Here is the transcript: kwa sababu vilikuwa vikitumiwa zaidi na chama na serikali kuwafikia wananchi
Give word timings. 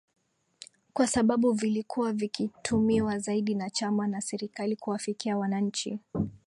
kwa 0.93 1.07
sababu 1.07 1.51
vilikuwa 1.53 2.13
vikitumiwa 2.13 3.19
zaidi 3.19 3.55
na 3.55 3.69
chama 3.69 4.07
na 4.07 4.21
serikali 4.21 4.75
kuwafikia 4.75 5.37
wananchi 5.37 5.99